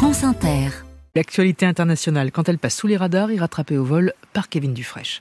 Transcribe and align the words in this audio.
France 0.00 0.24
Inter. 0.24 0.70
L'actualité 1.14 1.66
internationale, 1.66 2.32
quand 2.32 2.48
elle 2.48 2.56
passe 2.56 2.74
sous 2.74 2.86
les 2.86 2.96
radars, 2.96 3.30
est 3.30 3.38
rattrapée 3.38 3.76
au 3.76 3.84
vol 3.84 4.14
par 4.32 4.48
Kevin 4.48 4.72
Dufresne. 4.72 5.20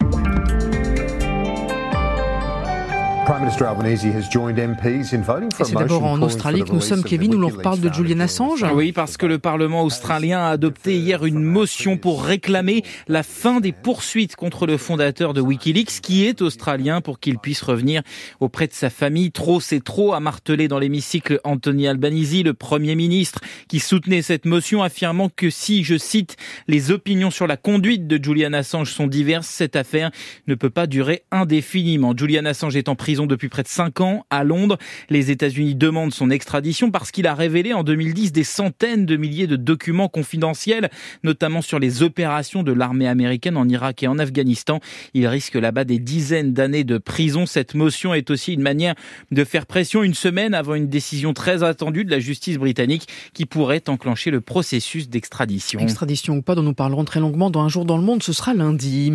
C'est 5.64 5.76
d'abord 5.76 6.04
en 6.04 6.20
Australie 6.24 6.64
que 6.64 6.72
nous 6.72 6.82
sommes, 6.82 7.04
Kevin, 7.04 7.36
où 7.36 7.38
l'on 7.38 7.50
reparle 7.50 7.80
de 7.80 7.94
Julian 7.94 8.22
Assange. 8.22 8.66
Oui, 8.74 8.92
parce 8.92 9.18
que 9.18 9.28
le 9.28 9.38
Parlement 9.38 9.84
australien 9.84 10.40
a 10.40 10.50
adopté 10.50 10.98
hier 10.98 11.24
une 11.24 11.44
motion 11.44 11.98
pour 11.98 12.24
réclamer 12.24 12.84
la 13.08 13.22
fin 13.22 13.60
des 13.60 13.72
poursuites 13.72 14.36
contre 14.36 14.66
le 14.66 14.78
fondateur 14.78 15.36
de 15.36 15.42
Wikileaks, 15.42 16.02
qui 16.02 16.26
est 16.26 16.42
australien, 16.42 17.02
pour 17.02 17.20
qu'il 17.20 17.38
puisse 17.38 17.62
revenir 17.62 18.02
auprès 18.40 18.66
de 18.66 18.74
sa 18.74 18.90
famille. 18.90 19.32
Trop, 19.32 19.60
c'est 19.60 19.84
trop, 19.84 20.14
a 20.14 20.20
martelé 20.20 20.68
dans 20.68 20.80
l'hémicycle 20.80 21.40
Anthony 21.44 21.88
Albanese, 21.88 22.44
le 22.44 22.56
Premier 22.56 22.96
ministre, 22.96 23.42
qui 23.68 23.80
soutenait 23.80 24.24
cette 24.24 24.46
motion, 24.46 24.82
affirmant 24.82 25.30
que 25.30 25.52
si, 25.52 25.84
je 25.84 26.00
cite, 26.00 26.36
les 26.68 26.90
opinions 26.90 27.30
sur 27.30 27.46
la 27.46 27.58
conduite 27.58 28.08
de 28.08 28.24
Julian 28.24 28.54
Assange 28.54 28.92
sont 28.92 29.06
diverses, 29.06 29.48
cette 29.48 29.76
affaire 29.76 30.10
ne 30.48 30.56
peut 30.56 30.72
pas 30.72 30.88
durer 30.88 31.22
indéfiniment. 31.32 32.14
Julian 32.18 32.46
Assange 32.46 32.76
est 32.76 32.90
en 32.90 32.96
prison 32.96 33.19
depuis 33.26 33.50
près 33.50 33.64
de 33.64 33.68
5 33.68 34.02
ans 34.02 34.26
à 34.30 34.44
Londres. 34.44 34.78
Les 35.10 35.32
États-Unis 35.32 35.76
demandent 35.76 36.14
son 36.14 36.30
extradition 36.30 36.92
parce 36.92 37.12
qu'il 37.12 37.28
a 37.28 37.34
révélé 37.34 37.74
en 37.74 37.84
2010 37.84 38.32
des 38.32 38.44
centaines 38.44 39.06
de 39.06 39.16
milliers 39.18 39.48
de 39.48 39.56
documents 39.56 40.10
confidentiels, 40.10 40.90
notamment 41.24 41.62
sur 41.62 41.80
les 41.80 42.04
opérations 42.04 42.64
de 42.64 42.72
l'armée 42.72 43.08
américaine 43.08 43.58
en 43.58 43.68
Irak 43.68 44.04
et 44.04 44.08
en 44.08 44.20
Afghanistan. 44.20 44.80
Il 45.14 45.28
risque 45.28 45.56
là-bas 45.56 45.84
des 45.84 46.00
dizaines 46.00 46.54
d'années 46.54 46.84
de 46.84 46.98
prison. 46.98 47.46
Cette 47.46 47.76
motion 47.76 48.14
est 48.14 48.30
aussi 48.30 48.54
une 48.54 48.62
manière 48.62 48.96
de 49.32 49.44
faire 49.44 49.66
pression 49.66 50.04
une 50.04 50.14
semaine 50.14 50.54
avant 50.54 50.76
une 50.76 50.88
décision 50.88 51.34
très 51.34 51.64
attendue 51.64 52.06
de 52.06 52.12
la 52.12 52.20
justice 52.20 52.58
britannique 52.58 53.08
qui 53.34 53.46
pourrait 53.46 53.84
enclencher 53.88 54.32
le 54.32 54.42
processus 54.42 55.10
d'extradition. 55.10 55.80
Extradition 55.80 56.38
ou 56.38 56.42
pas, 56.42 56.56
dont 56.56 56.64
nous 56.64 56.74
parlerons 56.74 57.06
très 57.06 57.20
longuement 57.20 57.50
dans 57.50 57.62
un 57.62 57.70
jour 57.70 57.86
dans 57.86 57.98
le 57.98 58.04
monde, 58.04 58.24
ce 58.24 58.34
sera 58.34 58.54
lundi. 58.54 59.12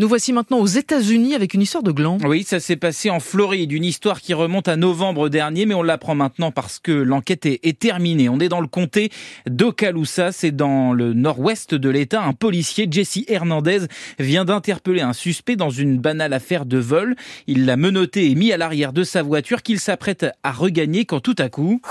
Nous 0.00 0.08
voici 0.08 0.32
maintenant 0.32 0.60
aux 0.60 0.66
États-Unis 0.66 1.34
avec 1.34 1.52
une 1.52 1.60
histoire 1.60 1.82
de 1.82 1.92
gland. 1.92 2.16
Oui, 2.24 2.42
ça 2.42 2.58
s'est 2.58 2.76
passé 2.76 3.10
en 3.10 3.20
Floride, 3.20 3.70
une 3.70 3.84
histoire 3.84 4.22
qui 4.22 4.32
remonte 4.32 4.66
à 4.66 4.76
novembre 4.76 5.28
dernier, 5.28 5.66
mais 5.66 5.74
on 5.74 5.82
l'apprend 5.82 6.14
maintenant 6.14 6.50
parce 6.50 6.78
que 6.78 6.90
l'enquête 6.90 7.44
est, 7.44 7.78
terminée. 7.78 8.30
On 8.30 8.40
est 8.40 8.48
dans 8.48 8.62
le 8.62 8.66
comté 8.66 9.10
d'Okaloosa, 9.46 10.32
c'est 10.32 10.52
dans 10.52 10.94
le 10.94 11.12
nord-ouest 11.12 11.74
de 11.74 11.90
l'État. 11.90 12.22
Un 12.22 12.32
policier, 12.32 12.88
Jesse 12.90 13.18
Hernandez, 13.28 13.80
vient 14.18 14.46
d'interpeller 14.46 15.02
un 15.02 15.12
suspect 15.12 15.56
dans 15.56 15.68
une 15.68 15.98
banale 15.98 16.32
affaire 16.32 16.64
de 16.64 16.78
vol. 16.78 17.14
Il 17.46 17.66
l'a 17.66 17.76
menotté 17.76 18.30
et 18.30 18.34
mis 18.34 18.52
à 18.52 18.56
l'arrière 18.56 18.94
de 18.94 19.04
sa 19.04 19.22
voiture 19.22 19.60
qu'il 19.60 19.78
s'apprête 19.78 20.24
à 20.42 20.52
regagner 20.52 21.04
quand 21.04 21.20
tout 21.20 21.36
à 21.36 21.50
coup... 21.50 21.82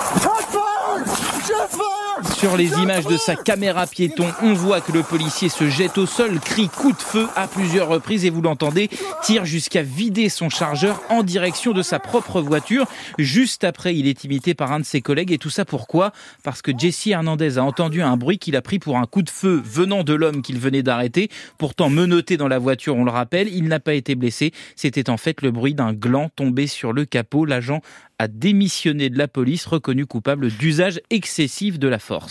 Sur 2.39 2.55
les 2.55 2.71
images 2.79 3.05
de 3.05 3.17
sa 3.17 3.35
caméra 3.35 3.85
piéton, 3.85 4.25
on 4.41 4.53
voit 4.53 4.79
que 4.79 4.93
le 4.93 5.03
policier 5.03 5.49
se 5.49 5.67
jette 5.67 5.97
au 5.97 6.05
sol, 6.05 6.39
crie 6.39 6.69
coup 6.69 6.93
de 6.93 7.01
feu 7.01 7.27
à 7.35 7.49
plusieurs 7.49 7.89
reprises 7.89 8.23
et 8.23 8.29
vous 8.29 8.41
l'entendez, 8.41 8.89
tire 9.21 9.43
jusqu'à 9.43 9.81
vider 9.81 10.29
son 10.29 10.47
chargeur 10.47 11.01
en 11.09 11.23
direction 11.23 11.73
de 11.73 11.81
sa 11.81 11.99
propre 11.99 12.39
voiture. 12.39 12.85
Juste 13.17 13.65
après, 13.65 13.93
il 13.93 14.07
est 14.07 14.23
imité 14.23 14.53
par 14.53 14.71
un 14.71 14.79
de 14.79 14.85
ses 14.85 15.01
collègues 15.01 15.33
et 15.33 15.37
tout 15.37 15.49
ça 15.49 15.65
pourquoi? 15.65 16.13
Parce 16.41 16.61
que 16.61 16.71
Jesse 16.77 17.07
Hernandez 17.07 17.57
a 17.57 17.63
entendu 17.65 18.01
un 18.01 18.15
bruit 18.15 18.37
qu'il 18.37 18.55
a 18.55 18.61
pris 18.61 18.79
pour 18.79 18.97
un 18.97 19.05
coup 19.05 19.21
de 19.21 19.29
feu 19.29 19.61
venant 19.61 20.05
de 20.05 20.13
l'homme 20.13 20.41
qu'il 20.41 20.59
venait 20.59 20.81
d'arrêter. 20.81 21.27
Pourtant 21.57 21.89
menotté 21.89 22.37
dans 22.37 22.47
la 22.47 22.57
voiture, 22.57 22.95
on 22.95 23.03
le 23.03 23.11
rappelle, 23.11 23.49
il 23.53 23.65
n'a 23.65 23.81
pas 23.81 23.95
été 23.95 24.15
blessé. 24.15 24.53
C'était 24.77 25.09
en 25.09 25.17
fait 25.17 25.41
le 25.41 25.51
bruit 25.51 25.73
d'un 25.73 25.91
gland 25.91 26.29
tombé 26.37 26.67
sur 26.67 26.93
le 26.93 27.03
capot. 27.03 27.43
L'agent 27.43 27.81
a 28.17 28.27
démissionné 28.27 29.09
de 29.09 29.17
la 29.17 29.27
police, 29.27 29.65
reconnu 29.65 30.05
coupable 30.05 30.49
d'usage 30.49 31.01
excessif 31.09 31.79
de 31.79 31.87
la 31.87 31.99
force. 31.99 32.28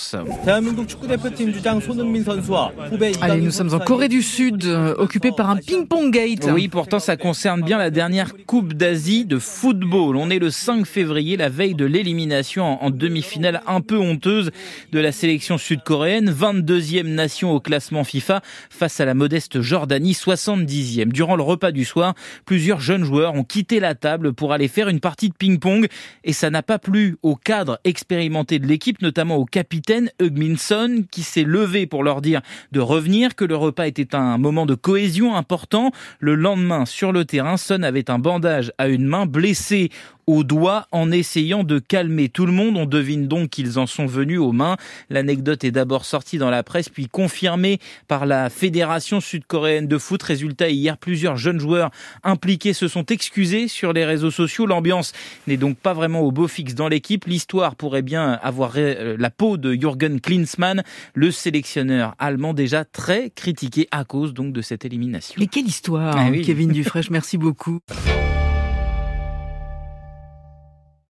Allez, 3.20 3.40
nous 3.40 3.50
sommes 3.50 3.74
en 3.74 3.80
Corée 3.80 4.08
du 4.08 4.22
Sud, 4.22 4.64
euh, 4.64 4.94
occupé 4.96 5.32
par 5.32 5.50
un 5.50 5.56
ping-pong 5.56 6.12
gate. 6.12 6.48
Oui, 6.52 6.68
pourtant 6.68 7.00
ça 7.00 7.16
concerne 7.16 7.62
bien 7.62 7.78
la 7.78 7.90
dernière 7.90 8.32
Coupe 8.46 8.74
d'Asie 8.74 9.24
de 9.24 9.38
football. 9.38 10.16
On 10.16 10.30
est 10.30 10.38
le 10.38 10.50
5 10.50 10.86
février, 10.86 11.36
la 11.36 11.48
veille 11.48 11.74
de 11.74 11.84
l'élimination 11.84 12.82
en 12.82 12.90
demi-finale 12.90 13.60
un 13.66 13.80
peu 13.80 13.98
honteuse 13.98 14.50
de 14.92 15.00
la 15.00 15.10
sélection 15.10 15.58
sud-coréenne, 15.58 16.30
22e 16.30 17.02
nation 17.02 17.50
au 17.50 17.60
classement 17.60 18.04
FIFA 18.04 18.40
face 18.70 19.00
à 19.00 19.04
la 19.04 19.14
modeste 19.14 19.60
Jordanie, 19.60 20.12
70e. 20.12 21.06
Durant 21.06 21.34
le 21.34 21.42
repas 21.42 21.72
du 21.72 21.84
soir, 21.84 22.14
plusieurs 22.46 22.80
jeunes 22.80 23.04
joueurs 23.04 23.34
ont 23.34 23.44
quitté 23.44 23.80
la 23.80 23.96
table 23.96 24.32
pour 24.32 24.52
aller 24.52 24.68
faire 24.68 24.88
une 24.88 25.00
partie 25.00 25.28
de 25.28 25.34
ping-pong 25.34 25.88
et 26.22 26.32
ça 26.32 26.50
n'a 26.50 26.62
pas 26.62 26.78
plu 26.78 27.16
au 27.22 27.34
cadre 27.34 27.80
expérimenté 27.84 28.60
de 28.60 28.66
l'équipe, 28.66 29.02
notamment 29.02 29.36
au 29.36 29.44
capitaine 29.44 29.87
Hugminson 30.20 31.04
qui 31.10 31.22
s'est 31.22 31.44
levé 31.44 31.86
pour 31.86 32.02
leur 32.02 32.20
dire 32.20 32.40
de 32.72 32.80
revenir, 32.80 33.34
que 33.34 33.44
le 33.44 33.56
repas 33.56 33.86
était 33.86 34.14
un 34.14 34.38
moment 34.38 34.66
de 34.66 34.74
cohésion 34.74 35.36
important. 35.36 35.92
Le 36.20 36.34
lendemain, 36.34 36.86
sur 36.86 37.12
le 37.12 37.24
terrain, 37.24 37.56
Son 37.56 37.82
avait 37.82 38.10
un 38.10 38.18
bandage 38.18 38.72
à 38.78 38.88
une 38.88 39.06
main 39.06 39.26
blessée 39.26 39.90
au 40.28 40.44
doigt 40.44 40.86
en 40.92 41.10
essayant 41.10 41.64
de 41.64 41.78
calmer 41.78 42.28
tout 42.28 42.44
le 42.44 42.52
monde. 42.52 42.76
On 42.76 42.84
devine 42.84 43.28
donc 43.28 43.48
qu'ils 43.48 43.78
en 43.78 43.86
sont 43.86 44.04
venus 44.04 44.38
aux 44.38 44.52
mains. 44.52 44.76
L'anecdote 45.08 45.64
est 45.64 45.70
d'abord 45.70 46.04
sortie 46.04 46.36
dans 46.36 46.50
la 46.50 46.62
presse, 46.62 46.90
puis 46.90 47.08
confirmée 47.08 47.78
par 48.08 48.26
la 48.26 48.50
Fédération 48.50 49.22
sud-coréenne 49.22 49.88
de 49.88 49.96
foot. 49.96 50.22
Résultat, 50.22 50.68
hier, 50.68 50.98
plusieurs 50.98 51.38
jeunes 51.38 51.58
joueurs 51.58 51.90
impliqués 52.24 52.74
se 52.74 52.88
sont 52.88 53.06
excusés 53.06 53.68
sur 53.68 53.94
les 53.94 54.04
réseaux 54.04 54.30
sociaux. 54.30 54.66
L'ambiance 54.66 55.14
n'est 55.46 55.56
donc 55.56 55.78
pas 55.78 55.94
vraiment 55.94 56.20
au 56.20 56.30
beau 56.30 56.46
fixe 56.46 56.74
dans 56.74 56.88
l'équipe. 56.88 57.24
L'histoire 57.24 57.74
pourrait 57.74 58.02
bien 58.02 58.32
avoir 58.42 58.72
euh, 58.76 59.16
la 59.18 59.30
peau 59.30 59.56
de 59.56 59.74
Jürgen 59.80 60.20
Klinsmann, 60.20 60.82
le 61.14 61.30
sélectionneur 61.30 62.14
allemand 62.18 62.54
déjà 62.54 62.84
très 62.84 63.30
critiqué 63.30 63.88
à 63.90 64.04
cause 64.04 64.34
donc 64.34 64.52
de 64.52 64.62
cette 64.62 64.84
élimination. 64.84 65.34
Mais 65.38 65.46
quelle 65.46 65.66
histoire, 65.66 66.16
ah 66.16 66.30
Kevin 66.44 66.70
Dufresne, 66.70 67.08
merci 67.10 67.38
beaucoup. 67.38 67.80